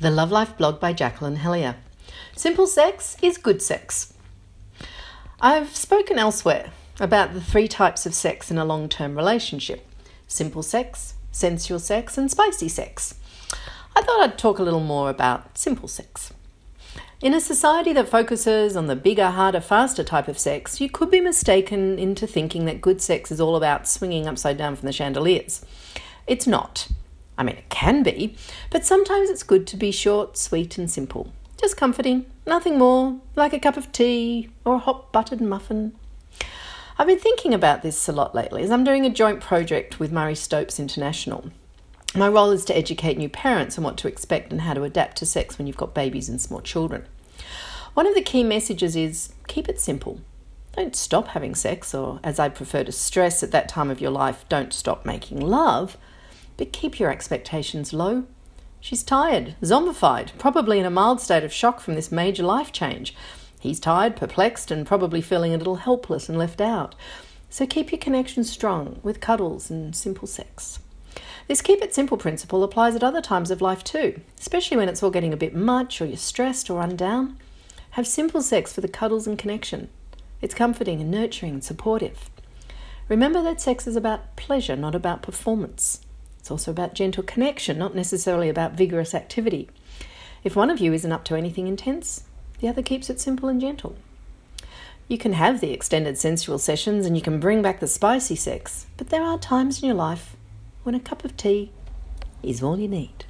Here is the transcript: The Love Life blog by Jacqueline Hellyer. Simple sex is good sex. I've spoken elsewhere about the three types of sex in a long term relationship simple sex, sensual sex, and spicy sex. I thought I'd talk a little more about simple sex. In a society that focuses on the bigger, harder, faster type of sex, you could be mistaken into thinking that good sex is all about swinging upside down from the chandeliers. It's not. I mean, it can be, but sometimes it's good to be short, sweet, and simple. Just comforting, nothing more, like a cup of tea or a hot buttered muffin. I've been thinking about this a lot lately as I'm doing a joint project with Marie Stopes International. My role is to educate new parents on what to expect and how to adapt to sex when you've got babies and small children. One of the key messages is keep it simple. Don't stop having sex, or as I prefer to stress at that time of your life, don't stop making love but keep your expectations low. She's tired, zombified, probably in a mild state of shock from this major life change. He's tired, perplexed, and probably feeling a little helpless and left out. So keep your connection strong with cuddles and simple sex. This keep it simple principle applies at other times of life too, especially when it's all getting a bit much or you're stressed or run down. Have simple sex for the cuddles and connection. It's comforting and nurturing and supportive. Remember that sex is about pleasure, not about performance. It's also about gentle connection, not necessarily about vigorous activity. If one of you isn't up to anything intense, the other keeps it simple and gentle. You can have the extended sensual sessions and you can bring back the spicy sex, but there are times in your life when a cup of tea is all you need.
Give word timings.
The 0.00 0.10
Love 0.10 0.32
Life 0.32 0.58
blog 0.58 0.80
by 0.80 0.92
Jacqueline 0.92 1.36
Hellyer. 1.36 1.76
Simple 2.34 2.66
sex 2.66 3.16
is 3.22 3.38
good 3.38 3.62
sex. 3.62 4.12
I've 5.40 5.76
spoken 5.76 6.18
elsewhere 6.18 6.70
about 6.98 7.32
the 7.32 7.40
three 7.40 7.68
types 7.68 8.04
of 8.04 8.12
sex 8.12 8.50
in 8.50 8.58
a 8.58 8.64
long 8.64 8.88
term 8.88 9.16
relationship 9.16 9.86
simple 10.26 10.64
sex, 10.64 11.14
sensual 11.30 11.78
sex, 11.78 12.18
and 12.18 12.28
spicy 12.28 12.68
sex. 12.68 13.14
I 13.94 14.02
thought 14.02 14.20
I'd 14.20 14.36
talk 14.36 14.58
a 14.58 14.64
little 14.64 14.80
more 14.80 15.10
about 15.10 15.56
simple 15.56 15.86
sex. 15.86 16.32
In 17.22 17.32
a 17.32 17.40
society 17.40 17.92
that 17.92 18.08
focuses 18.08 18.76
on 18.76 18.88
the 18.88 18.96
bigger, 18.96 19.30
harder, 19.30 19.60
faster 19.60 20.02
type 20.02 20.26
of 20.26 20.40
sex, 20.40 20.80
you 20.80 20.90
could 20.90 21.10
be 21.10 21.20
mistaken 21.20 22.00
into 22.00 22.26
thinking 22.26 22.64
that 22.64 22.80
good 22.80 23.00
sex 23.00 23.30
is 23.30 23.40
all 23.40 23.54
about 23.54 23.86
swinging 23.86 24.26
upside 24.26 24.58
down 24.58 24.74
from 24.74 24.86
the 24.86 24.92
chandeliers. 24.92 25.64
It's 26.26 26.48
not. 26.48 26.88
I 27.36 27.42
mean, 27.42 27.56
it 27.56 27.68
can 27.68 28.02
be, 28.02 28.36
but 28.70 28.84
sometimes 28.84 29.30
it's 29.30 29.42
good 29.42 29.66
to 29.68 29.76
be 29.76 29.90
short, 29.90 30.36
sweet, 30.36 30.78
and 30.78 30.90
simple. 30.90 31.32
Just 31.60 31.76
comforting, 31.76 32.26
nothing 32.46 32.78
more, 32.78 33.18
like 33.36 33.52
a 33.52 33.58
cup 33.58 33.76
of 33.76 33.90
tea 33.92 34.50
or 34.64 34.76
a 34.76 34.78
hot 34.78 35.12
buttered 35.12 35.40
muffin. 35.40 35.94
I've 36.96 37.08
been 37.08 37.18
thinking 37.18 37.52
about 37.52 37.82
this 37.82 38.08
a 38.08 38.12
lot 38.12 38.34
lately 38.34 38.62
as 38.62 38.70
I'm 38.70 38.84
doing 38.84 39.04
a 39.04 39.10
joint 39.10 39.40
project 39.40 39.98
with 39.98 40.12
Marie 40.12 40.36
Stopes 40.36 40.78
International. 40.78 41.50
My 42.14 42.28
role 42.28 42.52
is 42.52 42.64
to 42.66 42.76
educate 42.76 43.18
new 43.18 43.28
parents 43.28 43.76
on 43.76 43.82
what 43.82 43.96
to 43.98 44.08
expect 44.08 44.52
and 44.52 44.60
how 44.60 44.74
to 44.74 44.84
adapt 44.84 45.16
to 45.16 45.26
sex 45.26 45.58
when 45.58 45.66
you've 45.66 45.76
got 45.76 45.94
babies 45.94 46.28
and 46.28 46.40
small 46.40 46.60
children. 46.60 47.04
One 47.94 48.06
of 48.06 48.14
the 48.14 48.22
key 48.22 48.44
messages 48.44 48.94
is 48.94 49.32
keep 49.48 49.68
it 49.68 49.80
simple. 49.80 50.20
Don't 50.76 50.94
stop 50.94 51.28
having 51.28 51.54
sex, 51.54 51.94
or 51.94 52.20
as 52.22 52.38
I 52.38 52.48
prefer 52.48 52.84
to 52.84 52.92
stress 52.92 53.42
at 53.42 53.50
that 53.50 53.68
time 53.68 53.90
of 53.90 54.00
your 54.00 54.10
life, 54.10 54.44
don't 54.48 54.72
stop 54.72 55.04
making 55.04 55.40
love 55.40 55.96
but 56.56 56.72
keep 56.72 56.98
your 56.98 57.10
expectations 57.10 57.92
low. 57.92 58.24
She's 58.80 59.02
tired, 59.02 59.56
zombified, 59.62 60.36
probably 60.38 60.78
in 60.78 60.84
a 60.84 60.90
mild 60.90 61.20
state 61.20 61.44
of 61.44 61.52
shock 61.52 61.80
from 61.80 61.94
this 61.94 62.12
major 62.12 62.42
life 62.42 62.70
change. 62.70 63.14
He's 63.58 63.80
tired, 63.80 64.14
perplexed, 64.14 64.70
and 64.70 64.86
probably 64.86 65.22
feeling 65.22 65.54
a 65.54 65.56
little 65.56 65.76
helpless 65.76 66.28
and 66.28 66.36
left 66.36 66.60
out. 66.60 66.94
So 67.48 67.66
keep 67.66 67.92
your 67.92 67.98
connection 67.98 68.44
strong 68.44 69.00
with 69.02 69.20
cuddles 69.20 69.70
and 69.70 69.96
simple 69.96 70.28
sex. 70.28 70.80
This 71.48 71.62
keep 71.62 71.82
it 71.82 71.94
simple 71.94 72.16
principle 72.16 72.62
applies 72.62 72.94
at 72.94 73.04
other 73.04 73.22
times 73.22 73.50
of 73.50 73.60
life 73.60 73.84
too, 73.84 74.20
especially 74.38 74.76
when 74.76 74.88
it's 74.88 75.02
all 75.02 75.10
getting 75.10 75.32
a 75.32 75.36
bit 75.38 75.54
much 75.54 76.00
or 76.00 76.06
you're 76.06 76.16
stressed 76.16 76.68
or 76.68 76.78
run 76.78 76.96
down. 76.96 77.38
Have 77.92 78.06
simple 78.06 78.42
sex 78.42 78.72
for 78.72 78.80
the 78.80 78.88
cuddles 78.88 79.26
and 79.26 79.38
connection. 79.38 79.88
It's 80.42 80.54
comforting 80.54 81.00
and 81.00 81.10
nurturing 81.10 81.52
and 81.52 81.64
supportive. 81.64 82.28
Remember 83.08 83.42
that 83.42 83.60
sex 83.60 83.86
is 83.86 83.96
about 83.96 84.36
pleasure, 84.36 84.76
not 84.76 84.94
about 84.94 85.22
performance. 85.22 86.03
It's 86.44 86.50
also 86.50 86.72
about 86.72 86.92
gentle 86.92 87.22
connection, 87.22 87.78
not 87.78 87.94
necessarily 87.94 88.50
about 88.50 88.74
vigorous 88.74 89.14
activity. 89.14 89.70
If 90.42 90.54
one 90.54 90.68
of 90.68 90.78
you 90.78 90.92
isn't 90.92 91.10
up 91.10 91.24
to 91.24 91.36
anything 91.36 91.68
intense, 91.68 92.24
the 92.58 92.68
other 92.68 92.82
keeps 92.82 93.08
it 93.08 93.18
simple 93.18 93.48
and 93.48 93.58
gentle. 93.58 93.96
You 95.08 95.16
can 95.16 95.32
have 95.32 95.62
the 95.62 95.72
extended 95.72 96.18
sensual 96.18 96.58
sessions 96.58 97.06
and 97.06 97.16
you 97.16 97.22
can 97.22 97.40
bring 97.40 97.62
back 97.62 97.80
the 97.80 97.86
spicy 97.86 98.36
sex, 98.36 98.84
but 98.98 99.08
there 99.08 99.22
are 99.22 99.38
times 99.38 99.80
in 99.82 99.86
your 99.86 99.96
life 99.96 100.36
when 100.82 100.94
a 100.94 101.00
cup 101.00 101.24
of 101.24 101.34
tea 101.34 101.72
is 102.42 102.62
all 102.62 102.78
you 102.78 102.88
need. 102.88 103.24